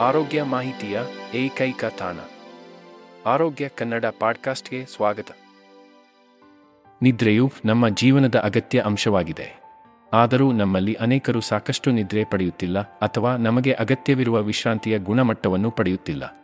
ಆರೋಗ್ಯ 0.00 0.42
ಮಾಹಿತಿಯ 0.42 1.00
ಏಕೈಕ 1.34 1.84
ತಾಣ. 1.84 2.16
ಆರೋಗ್ಯ 3.26 3.68
ಕನ್ನಡ 3.68 4.04
ಪಾಡ್ಕಾಸ್ಟ್ಗೆ 4.20 4.84
ಸ್ವಾಗತ. 4.84 5.26
ನಿದ್ರೆಯು 7.02 7.52
ನಮ್ಮ 7.64 7.88
ಜೀವನದ 7.88 8.34
ಅಗತ್ಯ 8.34 8.80
ಅಂಶವಾಗಿದೆ. 8.80 9.60
ಆದರೂ 10.12 10.52
ನಮ್ಮಲ್ಲಿ 10.52 10.94
ಅನೇಕರು 10.94 11.40
ಸಾಕಷ್ಟು 11.40 11.90
ನಿದ್ರೆ 11.90 12.24
ಪಡೆಯುತ್ತಿಲ್ಲ 12.24 12.78
ಅಥವಾ 12.80 13.36
ನಮಗೆ 13.36 13.72
ಅಗತ್ಯವಿರುವ 13.72 14.42
ವಿಶ್ರಾಂತಿಯ 14.42 14.98
ಗುಣಮಟ್ಟವನ್ನು 14.98 15.70
ಪಡೆಯುತ್ತಿಲ್ಲ. 15.70 16.36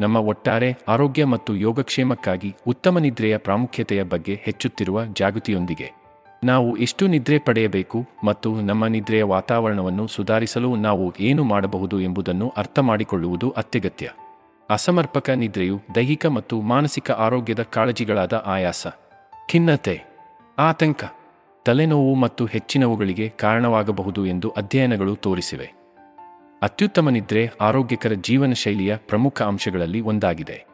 ನಮ್ಮ 0.00 0.16
ಒಟ್ಟಾರೆ 0.16 0.76
ಆರೋಗ್ಯ 0.88 1.24
ಮತ್ತು 1.24 1.56
ಯೋಗಕ್ಷೇಮಕ್ಕಾಗಿ 1.56 2.54
ಉತ್ತಮ 2.66 2.98
ನಿದ್ರೆಯ 2.98 3.36
ಪ್ರಾಮುಖ್ಯತೆಯ 3.36 4.02
ಬಗ್ಗೆ 4.02 4.34
ಹೆಚ್ಚುತ್ತಿರುವ 4.34 5.04
ಜಾಗೃತಿಯೊಂದಿಗೆ. 5.04 5.99
ನಾವು 6.44 6.76
ಎಷ್ಟು 6.76 7.06
ನಿದ್ರೆ 7.06 7.38
ಪಡೆಯಬೇಕು 7.38 8.06
ಮತ್ತು 8.24 8.60
ನಮ್ಮ 8.60 8.86
ನಿದ್ರೆಯ 8.86 9.22
ವಾತಾವರಣವನ್ನು 9.22 10.06
ಸುಧಾರಿಸಲು 10.06 10.76
ನಾವು 10.76 11.12
ಏನು 11.20 11.44
ಮಾಡಬಹುದು 11.44 12.00
ಎಂಬುದನ್ನು 12.00 12.52
ಅರ್ಥ 12.56 12.78
ಮಾಡಿಕೊಳ್ಳುವುದು 12.78 13.50
ಅತ್ಯಗತ್ಯ. 13.50 14.10
ಅಸಮರ್ಪಕ 14.70 15.30
ನಿದ್ರೆಯು 15.30 15.80
ದೈಹಿಕ 15.94 16.26
ಮತ್ತು 16.26 16.60
ಮಾನಸಿಕ 16.60 17.10
ಆರೋಗ್ಯದ 17.10 17.62
ಕಾಳಜಿಗಳಾದ 17.62 18.42
ಆಯಾಸ. 18.46 18.86
ಖಿನ್ನತೆ. 19.48 20.02
ಆತಂಕ. 20.58 21.04
ತಲೆನೋವು 21.64 22.14
ಮತ್ತು 22.14 22.46
ಹೆಚ್ಚಿನವುಗಳಿಗೆ 22.46 23.28
ಕಾರಣವಾಗಬಹುದು 23.28 24.26
ಎಂದು 24.26 24.50
ಅಧ್ಯಯನಗಳು 24.50 25.16
ತೋರಿಸಿವೆ. 25.16 25.72
ಅತ್ಯುತ್ತಮ 26.62 27.08
ನಿದ್ರೆ 27.08 27.50
ಆರೋಗ್ಯಕರ 27.60 28.12
ಜೀವನ 28.12 28.52
ಶೈಲಿಯ 28.52 28.96
ಪ್ರಮುಖ 28.96 29.42
ಅಂಶಗಳಲ್ಲಿ 29.42 30.00
ಒಂದಾಗಿದೆ. 30.00 30.66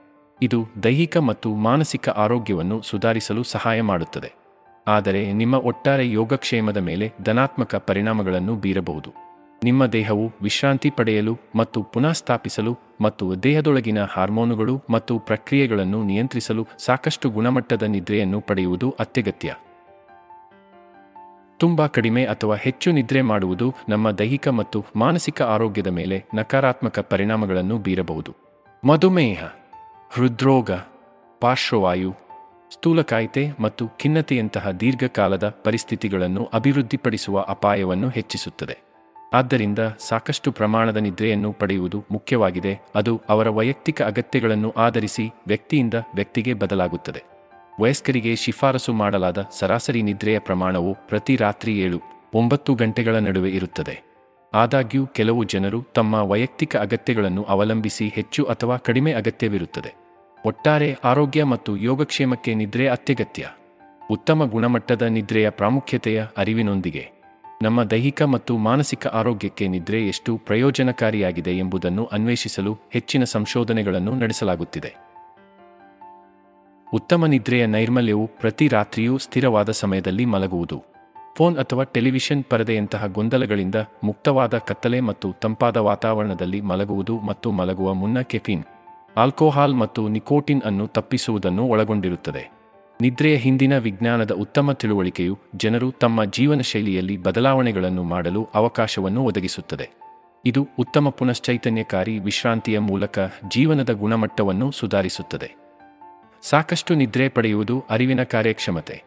ಇದು 0.42 0.66
ದೈಹಿಕ 0.82 1.16
ಮತ್ತು 1.16 1.54
ಮಾನಸಿಕ 1.54 2.08
ಆರೋಗ್ಯವನ್ನು 2.08 2.82
ಸುಧಾರಿಸಲು 2.82 3.42
ಸಹಾಯ 3.42 3.82
ಮಾಡುತ್ತದೆ. 3.82 4.45
ಆದರೆ 4.88 5.32
ನಿಮ್ಮ 5.32 5.54
ಒಟ್ಟಾರೆ 5.54 6.10
ಯೋಗಕ್ಷೇಮದ 6.10 6.76
ಮೇಲೆ 6.76 7.12
ಧನಾತ್ಮಕ 7.22 7.74
ಪರಿಣಾಮಗಳನ್ನು 7.74 8.56
ಬೀರಬಹುದು. 8.56 9.10
ನಿಮ್ಮ 9.64 9.86
ದೇಹವು 9.86 10.32
ವಿಶ್ರಾಂತಿ 10.42 10.90
ಪಡೆಯಲು 10.90 11.38
ಮತ್ತು 11.54 11.82
ಪುನಃಸ್ಥಾಪಿಸಲು 11.82 12.78
ಮತ್ತು 13.00 13.42
ದೇಹದೊಳಗಿನ 13.42 14.04
ಹಾರ್ಮೋನುಗಳು 14.04 14.82
ಮತ್ತು 14.90 15.18
ಪ್ರಕ್ರಿಯೆಗಳನ್ನು 15.18 16.04
ನಿಯಂತ್ರಿಸಲು 16.04 16.66
ಸಾಕಷ್ಟು 16.78 17.30
ಗುಣಮಟ್ಟದ 17.30 17.82
ನಿದ್ರೆಯನ್ನು 17.82 18.40
ಪಡೆಯುವುದು 18.40 18.90
ಅತ್ಯಗತ್ಯ. 18.90 19.54
ತುಂಬಾ 21.58 21.86
ಕಡಿಮೆ 21.86 22.24
ಅಥವಾ 22.24 22.56
ಹೆಚ್ಚು 22.56 22.92
ನಿದ್ರೆ 22.92 23.22
ಮಾಡುವುದು 23.22 23.74
ನಮ್ಮ 23.88 24.10
ದೈಹಿಕ 24.10 24.48
ಮತ್ತು 24.48 24.84
ಮಾನಸಿಕ 24.96 25.42
ಆರೋಗ್ಯದ 25.42 25.86
ಮೇಲೆ 25.86 26.24
ನಕಾರಾತ್ಮಕ 26.34 26.98
ಪರಿಣಾಮಗಳನ್ನು 26.98 27.78
ಬೀರಬಹುದು. 27.78 28.34
ಮಧುಮೇಹ, 28.84 29.44
ಹೃದ್ರೋಗ, 30.10 30.70
ಪಾರ್ಶ್ವವಾಯು 31.40 32.25
ಸ್ಥೂಲಕಾಯಿತೆ 32.70 33.50
ಮತ್ತು 33.60 33.88
ಖಿನ್ನತೆಯಂತಹ 33.88 34.70
ದೀರ್ಘಕಾಲದ 34.70 35.48
ಪರಿಸ್ಥಿತಿಗಳನ್ನು 35.48 36.44
ಅಭಿವೃದ್ಧಿಪಡಿಸುವ 36.44 37.40
ಅಪಾಯವನ್ನು 37.40 38.08
ಹೆಚ್ಚಿಸುತ್ತದೆ. 38.08 38.78
ಆದ್ದರಿಂದ 39.32 39.78
ಸಾಕಷ್ಟು 39.98 40.52
ಪ್ರಮಾಣದ 40.52 40.96
ನಿದ್ರೆಯನ್ನು 40.96 41.52
ಪಡೆಯುವುದು 41.52 42.04
ಮುಖ್ಯವಾಗಿದೆ. 42.10 42.80
ಅದು 42.94 43.20
ಅವರ 43.28 43.48
ವೈಯಕ್ತಿಕ 43.48 44.02
ಅಗತ್ಯಗಳನ್ನು 44.02 44.70
ಆಧರಿಸಿ 44.70 45.30
ವ್ಯಕ್ತಿಯಿಂದ 45.46 45.94
ವ್ಯಕ್ತಿಗೆ 46.14 46.54
ಬದಲಾಗುತ್ತದೆ. 46.54 47.22
ವಯಸ್ಕರಿಗೆ 47.80 48.36
ಶಿಫಾರಸು 48.36 48.92
ಮಾಡಲಾದ 48.92 49.46
ಸರಾಸರಿ 49.52 50.02
ನಿದ್ರೆಯ 50.02 50.38
ಪ್ರಮಾಣವು 50.38 50.94
ಪ್ರತಿ 51.08 51.36
ರಾತ್ರಿ 51.36 51.78
ಏಳು, 51.78 52.00
ಒಂಬತ್ತು 52.34 52.74
ಗಂಟೆಗಳ 52.74 53.16
ನಡುವೆ 53.16 53.50
ಇರುತ್ತದೆ. 53.50 54.02
ಆದಾಗ್ಯೂ, 54.54 55.06
ಕೆಲವು 55.06 55.44
ಜನರು 55.44 55.82
ತಮ್ಮ 55.82 56.14
ವೈಯಕ್ತಿಕ 56.14 56.76
ಅಗತ್ಯಗಳನ್ನು 56.76 57.42
ಅವಲಂಬಿಸಿ 57.42 58.08
ಹೆಚ್ಚು 58.08 58.44
ಅಥವಾ 58.44 58.76
ಕಡಿಮೆ 58.76 59.12
ಅಗತ್ಯವಿರುತ್ತದೆ. 59.12 60.05
ಒಟ್ಟಾರೆ 60.46 60.98
ಆರೋಗ್ಯ 61.04 61.44
ಮತ್ತು 61.44 61.76
ಯೋಗಕ್ಷೇಮಕ್ಕೆ 61.76 62.54
ನಿದ್ರೆ 62.54 62.88
ಅತ್ಯಗತ್ಯ. 62.88 63.48
ಉತ್ತಮ 64.10 64.44
ಗುಣಮಟ್ಟದ 64.44 65.02
ನಿದ್ರೆಯ 65.02 65.50
ಪ್ರಾಮುಖ್ಯತೆಯ 65.50 66.24
ಅರಿವಿನೊಂದಿಗೆ 66.36 67.10
ನಮ್ಮ 67.62 67.84
ದೈಹಿಕ 67.84 68.22
ಮತ್ತು 68.22 68.58
ಮಾನಸಿಕ 68.58 69.06
ಆರೋಗ್ಯಕ್ಕೆ 69.06 69.68
ನಿದ್ರೆ 69.68 70.08
ಎಷ್ಟು 70.08 70.36
ಪ್ರಯೋಜನಕಾರಿಯಾಗಿದೆ 70.36 71.58
ಎಂಬುದನ್ನು 71.58 72.04
ಅನ್ವೇಷಿಸಲು 72.04 72.78
ಹೆಚ್ಚಿನ 72.92 73.24
ಸಂಶೋಧನೆಗಳನ್ನು 73.24 74.14
ನಡೆಸಲಾಗುತ್ತಿದೆ. 74.14 74.96
ಉತ್ತಮ 76.92 77.26
ನಿದ್ರೆಯ 77.26 77.66
ನೈರ್ಮಲ್ಯವು 77.66 78.26
ಪ್ರತಿ 78.26 78.68
ರಾತ್ರಿಯೂ 78.68 79.18
ಸ್ಥಿರವಾದ 79.18 79.70
ಸಮಯದಲ್ಲಿ 79.70 80.24
ಮಲಗುವುದು. 80.24 80.84
ಫೋನ್ 81.36 81.58
ಅಥವಾ 81.58 81.82
ಟೆಲಿವಿಷನ್ 81.82 82.44
ಪರದೆಯಂತಹ 82.44 83.06
ಗೊಂದಲಗಳಿಂದ 83.06 83.74
ಮುಕ್ತವಾದ 84.04 84.58
ಕತ್ತಲೆ 84.58 85.00
ಮತ್ತು 85.00 85.32
ತಂಪಾದ 85.32 85.76
ವಾತಾವರಣದಲ್ಲಿ 85.76 86.60
ಮಲಗುವುದು 86.60 87.20
ಮತ್ತು 87.20 87.52
ಮಲಗುವ 87.52 87.94
ಮುನ್ನ 87.94 88.20
ಕೆಫಿನ್ 88.20 88.64
ಆಲ್ಕೋಹಾಲ್ 89.16 89.74
ಮತ್ತು 89.74 90.08
ನಿಕೋಟಿನ್ 90.08 90.62
ಅನ್ನು 90.62 90.86
ತಪ್ಪಿಸುವುದನ್ನು 90.86 91.64
ಒಳಗೊಂಡಿರುತ್ತದೆ. 91.64 92.52
ನಿದ್ರೆಯ 93.00 93.36
ಹಿಂದಿನ 93.36 93.78
ವಿಜ್ಞಾನದ 93.78 94.30
ಉತ್ತಮ 94.30 94.72
ತಿಳುವಳಿಕೆಯು 94.72 95.38
ಜನರು 95.56 95.90
ತಮ್ಮ 95.92 96.24
ಜೀವನ 96.24 96.60
ಶೈಲಿಯಲ್ಲಿ 96.60 97.16
ಬದಲಾವಣೆಗಳನ್ನು 97.16 98.02
ಮಾಡಲು 98.02 98.48
ಅವಕಾಶವನ್ನು 98.54 99.24
ಒದಗಿಸುತ್ತದೆ. 99.24 99.90
ಇದು 100.44 100.68
ಉತ್ತಮ 100.78 101.08
ಪುನಶ್ಚೈತನ್ಯಕಾರಿ 101.08 102.18
ವಿಶ್ರಾಂತಿಯ 102.18 102.78
ಮೂಲಕ 102.78 103.18
ಜೀವನದ 103.48 103.90
ಗುಣಮಟ್ಟವನ್ನು 103.90 104.70
ಸುಧಾರಿಸುತ್ತದೆ. 104.70 105.56
ಸಾಕಷ್ಟು 106.42 106.94
ನಿದ್ರೆ 106.94 107.28
ಪಡೆಯುವುದು 107.28 107.84
ಅರಿವಿನ 107.90 108.22
ಕಾರ್ಯಕ್ಷಮತೆ. 108.22 109.02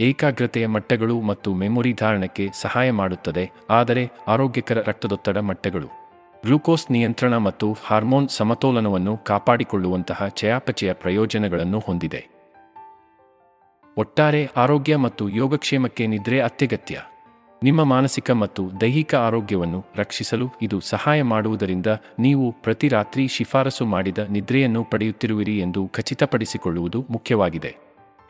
ಏಕಾಗ್ರತೆಯ 0.00 0.66
ಮಟ್ಟಗಳು 0.66 1.20
ಮತ್ತು 1.20 1.54
ಮೆಮೊರಿ 1.54 1.92
ಧಾರಣಕ್ಕೆ 1.92 2.48
ಸಹಾಯ 2.54 2.90
ಮಾಡುತ್ತದೆ, 2.90 3.50
ಆದರೆ 3.70 4.10
ಆರೋಗ್ಯಕರ 4.28 4.78
ರಕ್ತದೊತ್ತಡ 4.86 5.38
ಮಟ್ಟಗಳು. 5.38 6.01
ಗ್ಲೂಕೋಸ್ 6.46 6.90
ನಿಯಂತ್ರಣ 6.90 7.36
ಮತ್ತು 7.36 7.76
ಹಾರ್ಮೋನ್ 7.84 8.28
ಸಮತೋಲನವನ್ನು 8.28 9.16
ಕಾಪಾಡಿಕೊಳ್ಳುವಂತಹ 9.16 10.28
ಚಯಾಪಚಯ 10.28 10.92
ಪ್ರಯೋಜನಗಳನ್ನು 10.92 11.78
ಹೊಂದಿದೆ. 11.78 12.28
ಒಟ್ಟಾರೆ 13.98 14.50
ಆರೋಗ್ಯ 14.56 14.96
ಮತ್ತು 14.96 15.28
ಯೋಗಕ್ಷೇಮಕ್ಕೆ 15.28 16.06
ನಿದ್ರೆ 16.06 16.40
ಅತ್ಯಗತ್ಯ. 16.40 17.00
ನಿಮ್ಮ 17.62 17.84
ಮಾನಸಿಕ 17.84 18.30
ಮತ್ತು 18.30 18.80
ದೈಹಿಕ 18.80 19.14
ಆರೋಗ್ಯವನ್ನು 19.14 19.84
ರಕ್ಷಿಸಲು 19.96 20.48
ಇದು 20.62 20.80
ಸಹಾಯ 20.80 21.22
ಮಾಡುವುದರಿಂದ 21.22 21.86
ನೀವು 22.18 22.52
ಪ್ರತಿ 22.52 22.88
ರಾತ್ರಿ 22.88 23.28
ಶಿಫಾರಸು 23.28 23.86
ಮಾಡಿದ 23.86 24.18
ನಿದ್ರೆಯನ್ನು 24.18 24.84
ಪಡೆಯುತ್ತಿರುವಿರಿ 24.84 25.58
ಎಂದು 25.58 25.88
ಖಚಿತಪಡಿಸಿಕೊಳ್ಳುವುದು 25.88 27.06
ಮುಖ್ಯವಾಗಿದೆ. 27.10 27.76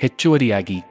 ಹೆಚ್ಚುವರಿಯಾಗಿ 0.00 0.82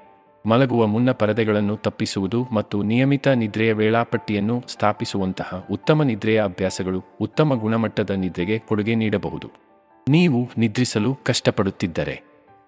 ಮಲಗುವ 0.45 0.87
ಮುನ್ನ 0.87 1.11
ಪರದೆಗಳನ್ನು 1.11 1.77
ತಪ್ಪಿಸುವುದು 1.77 2.47
ಮತ್ತು 2.51 2.83
ನಿಯಮಿತ 2.83 3.27
ನಿದ್ರೆಯ 3.27 3.73
ವೇಳಾಪಟ್ಟಿಯನ್ನು 3.73 4.63
ಸ್ಥಾಪಿಸುವಂತಹ 4.67 5.67
ಉತ್ತಮ 5.71 6.03
ನಿದ್ರೆಯ 6.03 6.43
ಅಭ್ಯಾಸಗಳು 6.43 7.03
ಉತ್ತಮ 7.21 7.53
ಗುಣಮಟ್ಟದ 7.53 8.09
ನಿದ್ರೆಗೆ 8.09 8.59
ಕೊಡುಗೆ 8.59 8.95
ನೀಡಬಹುದು. 8.95 9.51
ನೀವು 10.09 10.49
ನಿದ್ರಿಸಲು 10.57 11.15
ಕಷ್ಟಪಡುತ್ತಿದ್ದರೆ, 11.15 12.21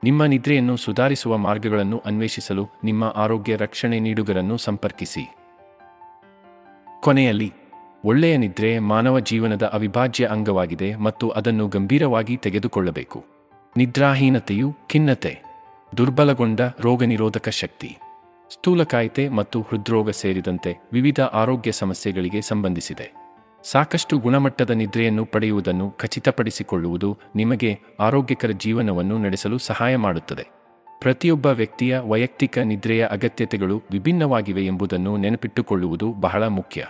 ನಿಮ್ಮ 0.03 0.25
ನಿದ್ರೆಯನ್ನು 0.25 0.77
ಸುಧಾರಿಸುವ 0.77 1.37
ಮಾರ್ಗಗಳನ್ನು 1.37 2.01
ಅನ್ವೇಷಿಸಲು 2.05 2.67
ನಿಮ್ಮ 2.83 3.03
ಆರೋಗ್ಯ 3.15 3.55
ರಕ್ಷಣೆ 3.55 3.99
ನೀಡುಗರನ್ನು 3.99 4.57
ಸಂಪರ್ಕಿಸಿ. 4.57 5.35
ಕೊನೆಯಲ್ಲಿ, 7.01 7.53
ಒಳ್ಳೆಯ 8.05 8.37
ನಿದ್ರೆ 8.37 8.79
ಮಾನವ 8.79 9.19
ಜೀವನದ 9.19 9.63
ಅವಿಭಾಜ್ಯ 9.63 10.25
ಅಂಗವಾಗಿದೆ 10.25 10.95
ಮತ್ತು 10.95 11.29
ಅದನ್ನು 11.29 11.67
ಗಂಭೀರವಾಗಿ 11.67 12.37
ತೆಗೆದುಕೊಳ್ಳಬೇಕು. 12.37 13.25
ನಿದ್ರಾಹೀನತೆಯು 13.77 14.73
ಖಿನ್ನತೆ. 14.89 15.52
ದುರ್ಬಲಗೊಂಡ 15.97 16.59
ರೋಗನಿರೋಧಕ 16.79 17.49
ಶಕ್ತಿ 17.49 17.97
ಸ್ಥೂಲಕಾಯಿತೆ 18.49 19.29
ಮತ್ತು 19.29 19.61
ಹೃದ್ರೋಗ 19.61 20.09
ಸೇರಿದಂತೆ 20.09 20.89
ವಿವಿಧ 20.93 21.19
ಆರೋಗ್ಯ 21.19 21.71
ಸಮಸ್ಯೆಗಳಿಗೆ 21.71 22.41
ಸಂಬಂಧಿಸಿದೆ. 22.41 23.13
ಸಾಕಷ್ಟು 23.71 24.17
ಗುಣಮಟ್ಟದ 24.17 24.69
ನಿದ್ರೆಯನ್ನು 24.69 25.25
ಪಡೆಯುವುದನ್ನು 25.25 25.91
ಖಚಿತಪಡಿಸಿಕೊಳ್ಳುವುದು 25.91 27.17
ನಿಮಗೆ 27.35 27.79
ಆರೋಗ್ಯಕರ 27.99 28.51
ಜೀವನವನ್ನು 28.51 29.17
ನಡೆಸಲು 29.17 29.57
ಸಹಾಯ 29.57 29.95
ಮಾಡುತ್ತದೆ. 29.95 30.47
ಪ್ರತಿಯೊಬ್ಬ 30.99 31.45
ವ್ಯಕ್ತಿಯ 31.45 31.99
ವೈಯಕ್ತಿಕ 31.99 32.57
ನಿದ್ರೆಯ 32.57 33.05
ಅಗತ್ಯತೆಗಳು 33.05 33.81
ವಿಭಿನ್ನವಾಗಿವೆ 33.91 34.65
ಎಂಬುದನ್ನು 34.65 35.17
ನೆನಪಿಟ್ಟುಕೊಳ್ಳುವುದು 35.17 36.13
ಬಹಳ 36.13 36.47
ಮುಖ್ಯ. 36.47 36.85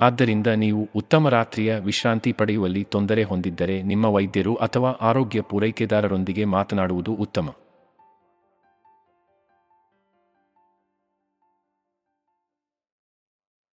ಆದ್ದರಿಂದ 0.00 0.46
ನೀವು 0.46 0.88
ಉತ್ತಮ 0.96 1.28
ರಾತ್ರಿಯ 1.28 1.74
ವಿಶ್ರಾಂತಿ 1.74 2.32
ಪಡೆಯುವಲ್ಲಿ 2.32 2.84
ತೊಂದರೆ 2.84 3.22
ಹೊಂದಿದ್ದರೆ 3.22 3.82
ನಿಮ್ಮ 3.82 4.04
ವೈದ್ಯರು 4.04 4.54
ಅಥವಾ 4.54 4.90
ಆರೋಗ್ಯ 4.90 5.40
ಪೂರೈಕೆದಾರರೊಂದಿಗೆ 5.40 6.44
ಮಾತನಾಡುವುದು 6.44 7.14
ಉತ್ತಮ. 7.14 7.48